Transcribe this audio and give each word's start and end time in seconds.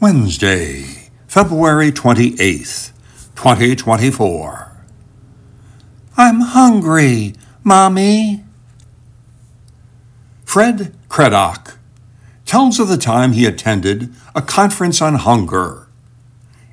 Wednesday, 0.00 1.10
February 1.26 1.92
28th, 1.92 2.92
2024. 3.36 4.72
I'm 6.16 6.40
hungry, 6.40 7.34
Mommy. 7.62 8.42
Fred 10.46 10.96
Craddock 11.10 11.76
tells 12.46 12.80
of 12.80 12.88
the 12.88 12.96
time 12.96 13.32
he 13.32 13.44
attended 13.44 14.14
a 14.34 14.40
conference 14.40 15.02
on 15.02 15.16
hunger. 15.16 15.88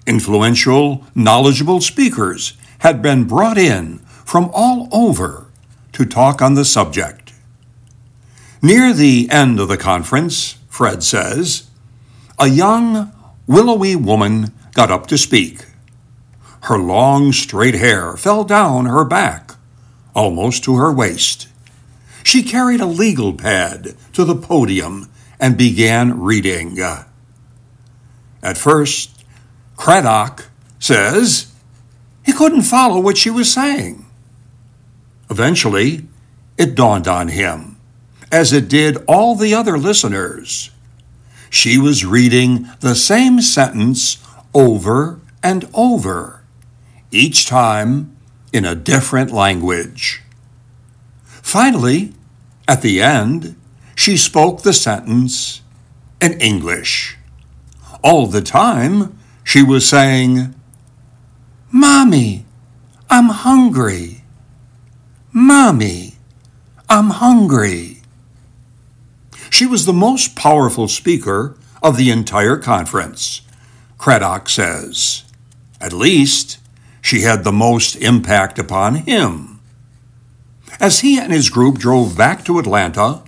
Influential, 0.05 1.03
knowledgeable 1.13 1.81
speakers 1.81 2.53
had 2.79 3.01
been 3.01 3.25
brought 3.25 3.57
in 3.57 3.97
from 4.23 4.49
all 4.53 4.87
over 4.93 5.47
to 5.91 6.05
talk 6.05 6.41
on 6.41 6.53
the 6.53 6.63
subject. 6.63 7.33
Near 8.61 8.93
the 8.93 9.27
end 9.29 9.59
of 9.59 9.67
the 9.67 9.75
conference, 9.75 10.57
Fred 10.69 11.03
says, 11.03 11.67
a 12.39 12.47
young, 12.47 13.11
willowy 13.47 13.95
woman 13.95 14.53
got 14.73 14.91
up 14.91 15.07
to 15.07 15.17
speak. 15.17 15.65
Her 16.63 16.77
long, 16.77 17.31
straight 17.31 17.75
hair 17.75 18.17
fell 18.17 18.43
down 18.43 18.85
her 18.85 19.05
back, 19.05 19.51
almost 20.13 20.63
to 20.65 20.75
her 20.75 20.91
waist. 20.91 21.47
She 22.23 22.43
carried 22.43 22.81
a 22.81 22.85
legal 22.85 23.33
pad 23.33 23.95
to 24.13 24.25
the 24.25 24.35
podium 24.35 25.09
and 25.39 25.57
began 25.57 26.19
reading. 26.19 26.77
At 28.43 28.57
first, 28.57 29.23
Craddock 29.77 30.49
says 30.79 31.53
he 32.25 32.33
couldn't 32.33 32.63
follow 32.63 32.99
what 32.99 33.17
she 33.17 33.29
was 33.29 33.51
saying. 33.51 34.05
Eventually, 35.29 36.07
it 36.57 36.75
dawned 36.75 37.07
on 37.07 37.29
him, 37.29 37.77
as 38.31 38.51
it 38.51 38.67
did 38.67 38.97
all 39.07 39.35
the 39.35 39.53
other 39.53 39.77
listeners. 39.77 40.71
She 41.49 41.77
was 41.77 42.05
reading 42.05 42.69
the 42.79 42.95
same 42.95 43.41
sentence 43.41 44.17
over 44.53 45.19
and 45.43 45.69
over, 45.73 46.43
each 47.11 47.45
time 47.47 48.15
in 48.51 48.65
a 48.65 48.75
different 48.75 49.31
language. 49.31 50.23
Finally, 51.25 52.13
at 52.67 52.81
the 52.81 53.01
end, 53.01 53.55
she 53.95 54.17
spoke 54.17 54.61
the 54.61 54.73
sentence 54.73 55.61
in 56.21 56.39
English. 56.41 57.17
All 58.03 58.27
the 58.27 58.41
time, 58.41 59.17
she 59.43 59.63
was 59.63 59.87
saying, 59.87 60.53
Mommy, 61.71 62.45
I'm 63.09 63.29
hungry. 63.29 64.23
Mommy, 65.31 66.15
I'm 66.89 67.11
hungry. 67.11 67.96
She 69.49 69.65
was 69.65 69.85
the 69.85 69.93
most 69.93 70.35
powerful 70.35 70.87
speaker 70.87 71.57
of 71.81 71.97
the 71.97 72.09
entire 72.09 72.57
conference, 72.57 73.41
Craddock 73.97 74.49
says. 74.49 75.23
At 75.79 75.93
least, 75.93 76.59
she 77.01 77.21
had 77.21 77.43
the 77.43 77.51
most 77.51 77.95
impact 77.95 78.59
upon 78.59 78.95
him. 78.95 79.59
As 80.79 80.99
he 80.99 81.19
and 81.19 81.31
his 81.31 81.49
group 81.49 81.77
drove 81.77 82.17
back 82.17 82.43
to 82.45 82.59
Atlanta, 82.59 83.23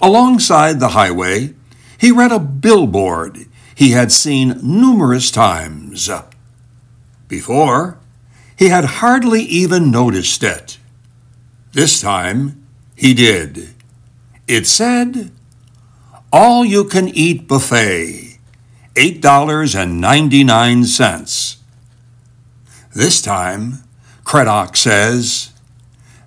alongside 0.00 0.78
the 0.78 0.90
highway, 0.90 1.54
he 1.98 2.10
read 2.10 2.32
a 2.32 2.38
billboard 2.38 3.46
he 3.74 3.90
had 3.90 4.10
seen 4.10 4.58
numerous 4.62 5.30
times. 5.30 6.08
Before, 7.28 7.98
he 8.56 8.68
had 8.68 8.84
hardly 8.84 9.42
even 9.42 9.90
noticed 9.90 10.42
it. 10.42 10.78
This 11.72 12.00
time, 12.00 12.66
he 12.96 13.12
did. 13.12 13.74
It 14.48 14.66
said, 14.66 15.30
All 16.38 16.66
you 16.66 16.84
can 16.84 17.08
eat 17.08 17.48
buffet, 17.48 18.36
$8.99. 18.94 21.56
This 22.94 23.22
time, 23.22 23.78
Craddock 24.22 24.76
says, 24.76 25.54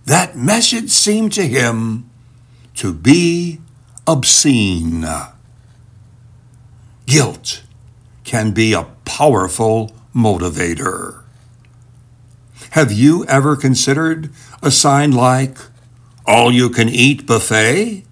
that 0.05 0.35
message 0.35 0.89
seemed 0.89 1.31
to 1.33 1.47
him 1.47 2.09
to 2.77 2.91
be 2.91 3.59
obscene. 4.07 5.05
Guilt 7.05 7.61
can 8.23 8.49
be 8.49 8.73
a 8.73 8.87
powerful 9.05 9.91
motivator. 10.15 11.21
Have 12.71 12.91
you 12.91 13.25
ever 13.25 13.55
considered 13.55 14.31
a 14.63 14.71
sign 14.71 15.11
like 15.11 15.59
all 16.25 16.51
you 16.51 16.71
can 16.71 16.89
eat 16.89 17.27
buffet 17.27 18.05